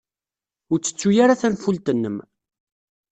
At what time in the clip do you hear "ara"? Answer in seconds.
1.23-1.39